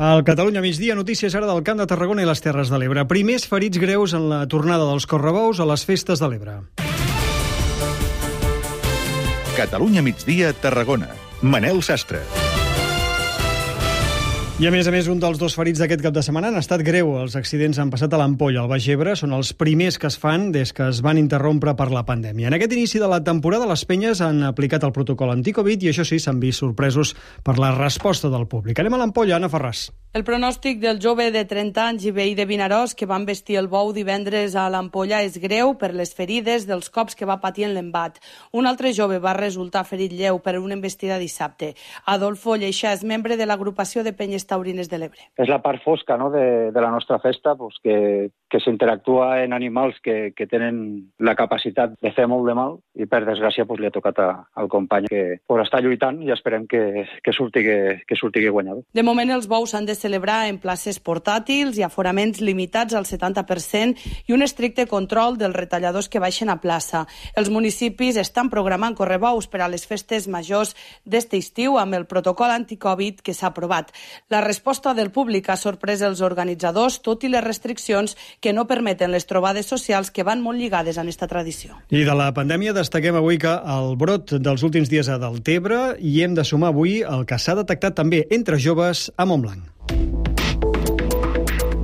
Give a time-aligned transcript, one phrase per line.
[0.00, 3.04] Al Catalunya migdia, notícies ara del Camp de Tarragona i les Terres de l'Ebre.
[3.04, 6.56] Primers ferits greus en la tornada dels correbous a les festes de l'Ebre.
[9.60, 11.12] Catalunya migdia, Tarragona.
[11.42, 12.24] Manel Sastre.
[14.60, 16.82] I a més a més, un dels dos ferits d'aquest cap de setmana han estat
[16.84, 17.14] greu.
[17.16, 19.14] Els accidents han passat a l'Ampolla, al Baix Ebre.
[19.16, 22.50] Són els primers que es fan des que es van interrompre per la pandèmia.
[22.50, 26.04] En aquest inici de la temporada, les penyes han aplicat el protocol anticovid i això
[26.04, 28.84] sí, s'han vist sorpresos per la resposta del públic.
[28.84, 29.86] Anem a l'Ampolla, Anna Ferràs.
[30.12, 33.68] El pronòstic del jove de 30 anys i veí de Vinaròs que van vestir el
[33.70, 37.76] bou divendres a l'Ampolla és greu per les ferides dels cops que va patir en
[37.76, 38.18] l'embat.
[38.50, 41.76] Un altre jove va resultar ferit lleu per una embestida dissabte.
[42.10, 45.28] Adolfo Lleixa és membre de l'agrupació de penyes taurines de l'Ebre.
[45.38, 49.54] És la part fosca no, de, de la nostra festa pues, que, que s'interactua en
[49.54, 53.80] animals que, que tenen la capacitat de fer molt de mal i per desgràcia pues,
[53.80, 54.28] li ha tocat a,
[54.60, 58.84] al company que pues, està lluitant i esperem que, que, surti, que, que surti guanyador.
[58.92, 64.26] De moment els bous s'han de celebrar en places portàtils i aforaments limitats al 70%
[64.28, 67.06] i un estricte control dels retalladors que baixen a plaça.
[67.36, 70.74] Els municipis estan programant correbous per a les festes majors
[71.04, 73.92] d'este estiu amb el protocol anticovid que s'ha aprovat.
[74.28, 79.12] La resposta del públic ha sorprès els organitzadors, tot i les restriccions que no permeten
[79.12, 81.78] les trobades socials que van molt lligades a aquesta tradició.
[81.90, 86.16] I de la pandèmia destaquem avui que el brot dels últims dies a Deltebre i
[86.24, 89.62] hem de sumar avui el que s'ha detectat també entre joves a Montblanc.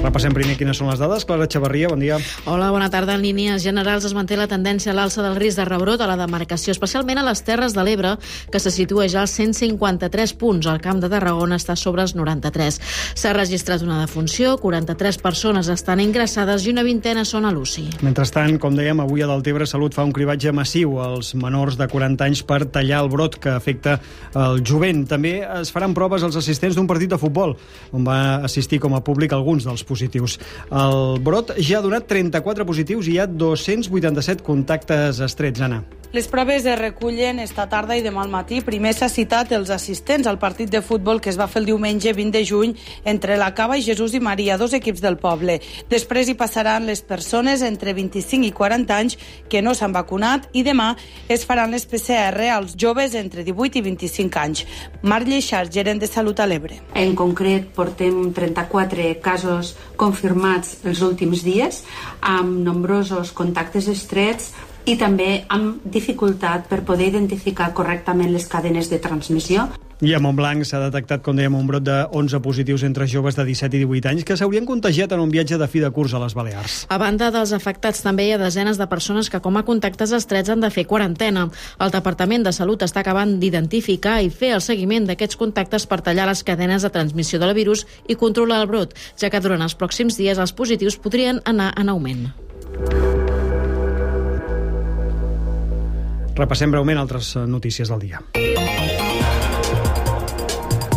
[0.00, 1.26] Repassem primer quines són les dades.
[1.28, 2.16] Clara Xavarria, bon dia.
[2.48, 3.18] Hola, bona tarda.
[3.18, 6.16] En línies generals es manté la tendència a l'alça del risc de rebrot a la
[6.16, 8.14] demarcació, especialment a les Terres de l'Ebre,
[8.48, 10.70] que se situa ja als 153 punts.
[10.72, 12.78] El Camp de Tarragona està sobre els 93.
[13.12, 18.00] S'ha registrat una defunció, 43 persones estan ingressades i una vintena són a l'UCI.
[18.06, 22.30] Mentrestant, com dèiem, avui a Deltebre Salut fa un cribatge massiu als menors de 40
[22.30, 23.98] anys per tallar el brot que afecta
[24.32, 25.04] el jovent.
[25.12, 27.58] També es faran proves als assistents d'un partit de futbol,
[27.92, 30.38] on va assistir com a públic alguns dels positius.
[30.70, 35.82] El brot ja ha donat 34 positius i hi ha 287 contactes estrets, Anna.
[36.12, 38.56] Les proves es recullen esta tarda i demà al matí.
[38.66, 42.10] Primer s'ha citat els assistents al partit de futbol que es va fer el diumenge
[42.10, 42.72] 20 de juny
[43.06, 45.60] entre la Cava i Jesús i Maria, dos equips del poble.
[45.86, 49.14] Després hi passaran les persones entre 25 i 40 anys
[49.48, 50.96] que no s'han vacunat i demà
[51.30, 54.64] es faran les PCR als joves entre 18 i 25 anys.
[55.06, 56.80] Marc Lleixar, gerent de Salut a l'Ebre.
[56.98, 61.84] En concret, portem 34 casos confirmats els últims dies,
[62.18, 64.50] amb nombrosos contactes estrets,
[64.86, 69.68] i també amb dificultat per poder identificar correctament les cadenes de transmissió.
[70.00, 73.44] I a Montblanc s'ha detectat, com dèiem, un brot de 11 positius entre joves de
[73.44, 76.22] 17 i 18 anys que s'haurien contagiat en un viatge de fi de curs a
[76.22, 76.78] les Balears.
[76.88, 80.48] A banda dels afectats, també hi ha desenes de persones que com a contactes estrets
[80.48, 81.50] han de fer quarantena.
[81.76, 86.30] El Departament de Salut està acabant d'identificar i fer el seguiment d'aquests contactes per tallar
[86.32, 90.16] les cadenes de transmissió del virus i controlar el brot, ja que durant els pròxims
[90.16, 92.30] dies els positius podrien anar en augment.
[96.40, 98.59] Repassem breument altres notícies del dia.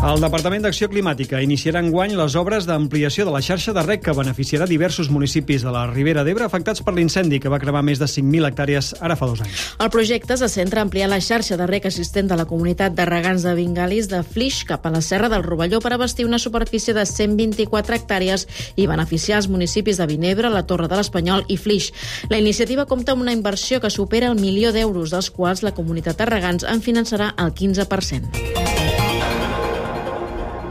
[0.03, 4.12] El Departament d'Acció Climàtica iniciarà enguany les obres d'ampliació de la xarxa de rec que
[4.18, 8.09] beneficiarà diversos municipis de la Ribera d'Ebre afectats per l'incendi que va cremar més de
[8.12, 9.62] 5.000 hectàrees ara fa dos anys.
[9.80, 13.06] El projecte se centra a ampliar la xarxa de rec assistent de la comunitat de
[13.08, 16.91] regants de Vingalis de Flix cap a la Serra del Rovelló per abastir una superfície
[16.91, 18.44] de 124 hectàrees
[18.75, 21.94] i beneficiar els municipis de Vinebre, la Torre de l'Espanyol i Flix.
[22.28, 26.20] La iniciativa compta amb una inversió que supera el milió d'euros, dels quals la comunitat
[26.20, 28.72] de regants en finançarà el 15%.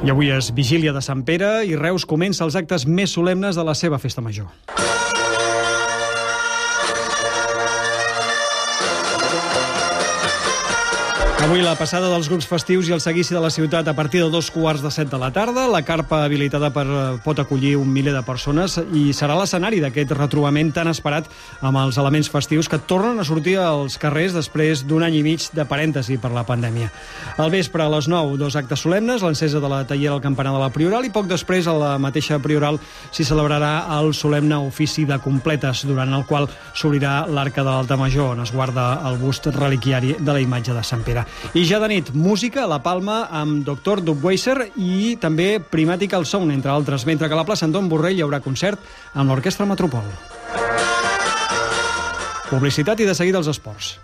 [0.02, 3.62] I avui és vigília de Sant Pere i Reus comença els actes més solemnes de
[3.62, 4.50] la seva festa major.
[11.42, 14.28] Avui la passada dels grups festius i el seguici de la ciutat a partir de
[14.30, 15.64] dos quarts de set de la tarda.
[15.66, 16.84] La carpa habilitada per,
[17.25, 21.26] pot acollir un miler de persones i serà l'escenari d'aquest retrobament tan esperat
[21.58, 25.48] amb els elements festius que tornen a sortir als carrers després d'un any i mig
[25.50, 26.92] de parèntesi per la pandèmia.
[27.42, 30.62] Al vespre, a les 9, dos actes solemnes, l'encesa de la tallera al campanar de
[30.62, 32.78] la Prioral i poc després, a la mateixa Prioral,
[33.11, 38.37] s'hi celebrarà el solemne ofici de completes, durant el qual s'obrirà l'arca de l'Alta Major,
[38.37, 41.26] on es guarda el bust reliquiari de la imatge de Sant Pere.
[41.55, 44.00] I ja de nit, música a la Palma amb Dr.
[44.05, 48.25] Dubweiser i també Primatical Sound, entre altres, mentre que a la plaça Anton Borrell hi
[48.25, 48.81] haurà concert
[49.14, 50.06] amb l'Orquestra Metropol.
[52.52, 53.96] Publicitat i de seguida els esports.